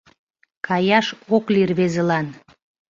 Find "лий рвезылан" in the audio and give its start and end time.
1.53-2.27